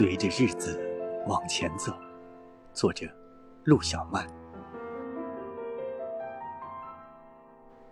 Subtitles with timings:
[0.00, 0.80] 随着日子
[1.26, 1.92] 往前走，
[2.72, 3.06] 作者
[3.64, 4.26] 陆小曼。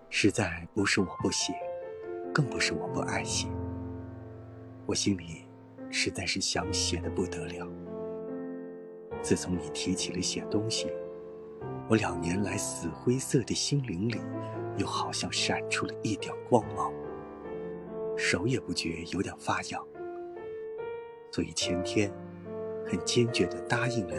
[0.09, 1.52] 实在不是我不写，
[2.32, 3.46] 更不是我不爱写，
[4.86, 5.46] 我心里
[5.91, 7.68] 实在是想写的不得了。
[9.20, 10.90] 自从你提起了写东西，
[11.90, 14.18] 我两年来死灰色的心灵里，
[14.79, 16.90] 又好像闪出了一点光芒，
[18.16, 19.86] 手也不觉有点发痒。
[21.30, 22.10] 所以前天，
[22.87, 24.16] 很坚决地答应了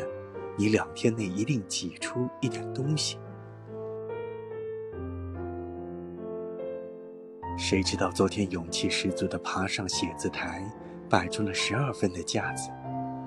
[0.57, 3.17] 你，两天内一定挤出一点东西。
[7.57, 10.63] 谁知道昨天勇气十足地爬上写字台，
[11.09, 12.69] 摆出了十二分的架子，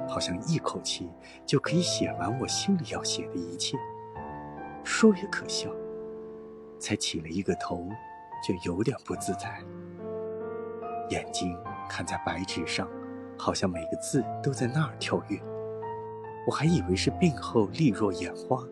[0.08, 1.10] 好像一口气
[1.44, 3.76] 就可以写完我心里要写的一切。
[4.84, 5.70] 说也可笑，
[6.78, 7.86] 才起了一个头，
[8.46, 9.62] 就有点不自在，
[11.10, 11.54] 眼睛
[11.90, 12.88] 看在白纸上。
[13.44, 15.36] 好像每个字都在那儿跳跃，
[16.46, 18.62] 我还以为是病后力弱眼花，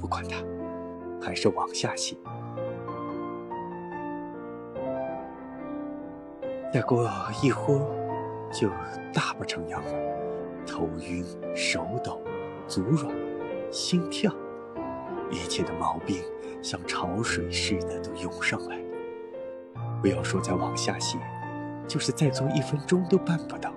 [0.00, 0.44] 不管它，
[1.24, 2.16] 还是往下写。
[6.72, 7.08] 再过
[7.44, 7.78] 一会，
[8.52, 8.68] 就
[9.14, 9.92] 大不成样了，
[10.66, 12.20] 头晕、手抖、
[12.66, 13.14] 足软、
[13.70, 14.34] 心跳，
[15.30, 16.24] 一切的毛病
[16.60, 18.80] 像潮水似的都涌上来。
[20.00, 21.20] 不要说再往下写，
[21.86, 23.72] 就是再做一分钟都办不到。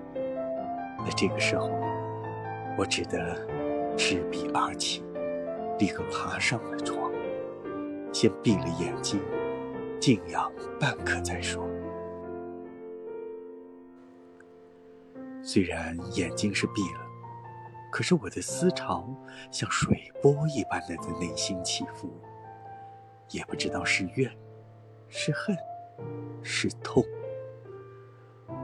[1.06, 1.70] 在这个时候，
[2.76, 3.36] 我只得
[3.96, 5.04] 执笔而起，
[5.78, 7.12] 立刻爬上了床，
[8.12, 9.22] 先闭了眼睛，
[10.02, 11.70] 静养半刻再说。
[15.44, 17.02] 虽然眼睛是闭了，
[17.92, 19.08] 可是我的思潮
[19.52, 22.10] 像水波一般的在内心起伏，
[23.30, 24.36] 也不知道是怨，
[25.08, 25.56] 是恨，
[26.42, 27.06] 是痛，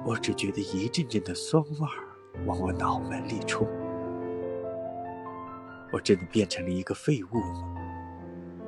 [0.03, 2.11] 我只觉得一阵阵的酸味儿。
[2.46, 3.68] 往我脑门里冲，
[5.92, 7.76] 我真的变成了一个废物吗？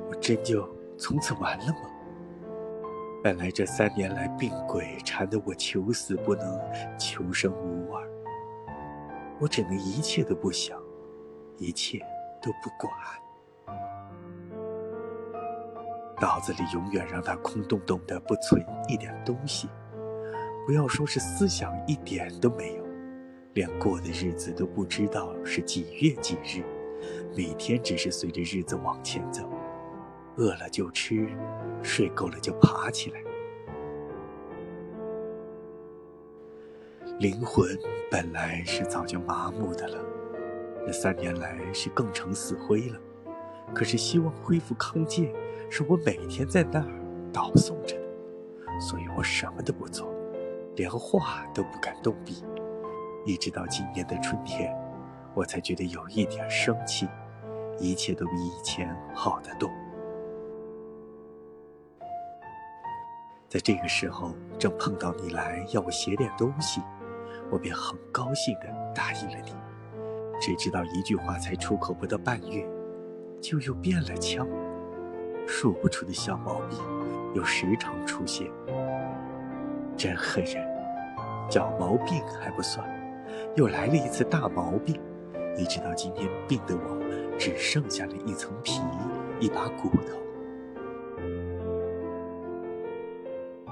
[0.08, 1.80] 我真就从此完了吗？
[3.22, 6.60] 本来这三年来病鬼缠得我求死不能，
[6.98, 8.02] 求生无望，
[9.40, 10.78] 我只能一切都不想，
[11.56, 11.98] 一切
[12.42, 12.92] 都不管，
[16.20, 19.68] 脑子里永远让它空洞洞的，不存一点东西，
[20.66, 22.83] 不要说是思想，一点都没有。
[23.54, 26.64] 连过的日子都不知道是几月几日，
[27.36, 29.48] 每天只是随着日子往前走，
[30.36, 31.28] 饿了就吃，
[31.80, 33.22] 睡够了就爬起来。
[37.20, 37.78] 灵魂
[38.10, 40.04] 本来是早就麻木的了，
[40.84, 43.00] 这三年来是更成死灰了。
[43.72, 45.32] 可是希望恢复康健，
[45.70, 46.90] 是我每天在那儿
[47.32, 50.12] 祷诵着的，所以我什么都不做，
[50.74, 52.42] 连话都不敢动笔。
[53.24, 54.74] 一直到今年的春天，
[55.32, 57.08] 我才觉得有一点生气，
[57.78, 59.70] 一切都比以前好得多。
[63.48, 66.82] 在这个时候，正碰到你来要我写点东西，
[67.50, 69.54] 我便很高兴地答应了你。
[70.40, 72.66] 谁知道一句话才出口不到半月，
[73.40, 74.46] 就又变了腔，
[75.46, 76.78] 说不出的小毛病
[77.34, 78.50] 又时常出现，
[79.96, 80.62] 真恨人。
[81.48, 82.84] 小毛病还不算。
[83.56, 85.00] 又来了一次大毛病，
[85.56, 86.98] 一直到今天病得我
[87.38, 88.80] 只剩下了一层皮，
[89.40, 90.18] 一把骨头。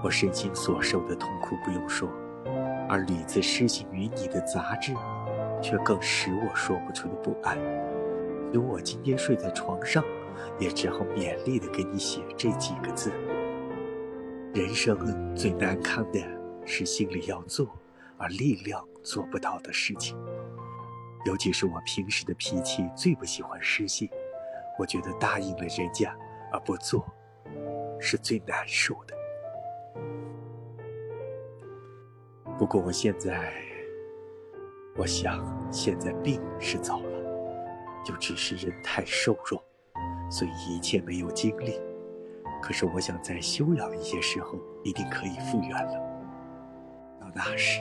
[0.05, 2.09] 我身心所受的痛苦不用说，
[2.89, 4.93] 而屡次失信于你的杂志，
[5.63, 7.57] 却更使我说不出的不安。
[8.53, 10.05] 有我今天睡在床上，
[10.59, 13.13] 也只好勉力的给你写这几个字：
[14.53, 16.21] 人生最难堪的
[16.65, 17.69] 是心里要做。
[18.19, 20.17] 而力量做不到的事情，
[21.25, 24.09] 尤其是我平时的脾气最不喜欢失信。
[24.79, 26.17] 我觉得答应了人家
[26.51, 27.05] 而不做，
[28.01, 29.15] 是最难受的。
[32.59, 33.53] 不过我现在，
[34.97, 39.63] 我想现在病是走了，就只是人太瘦弱，
[40.31, 41.81] 所以一切没有精力。
[42.63, 45.95] 可是我想再休养一些时候，一定可以复原了。
[47.21, 47.81] 到那时。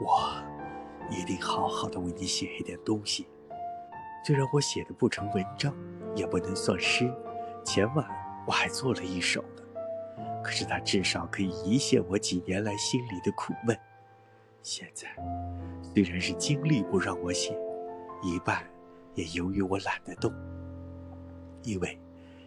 [0.00, 0.42] 我
[1.10, 3.26] 一定好好的为你写一点东西，
[4.24, 5.74] 虽然我写的不成文章，
[6.14, 7.12] 也不能算诗，
[7.64, 8.06] 前晚
[8.46, 9.62] 我还做了一首呢。
[10.42, 13.78] 可是它至少可以一泻我几年来心里的苦闷。
[14.62, 15.08] 现在
[15.82, 17.56] 虽然是精力不让我写，
[18.22, 18.62] 一半
[19.14, 20.32] 也由于我懒得动，
[21.62, 21.98] 因为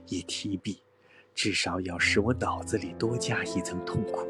[0.07, 0.83] 一提笔，
[1.33, 4.27] 至少要使我脑子里多加一层痛苦，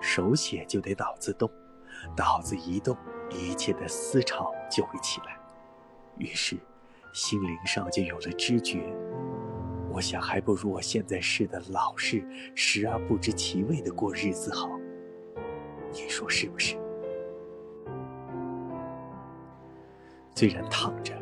[0.00, 1.50] 手写就得脑子动。
[2.16, 2.96] 脑子一动，
[3.30, 5.38] 一切的思潮就会起来，
[6.18, 6.56] 于是
[7.12, 8.82] 心灵上就有了知觉。
[9.92, 14.70] 我想，还不如我现在似的老是时而不知其味的过日子好。
[15.92, 16.76] 你说是不是？
[20.36, 21.12] 虽然躺着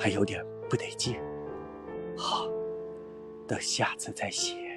[0.00, 1.20] 还有点不得劲，
[2.16, 2.48] 好，
[3.46, 4.67] 等下次再写。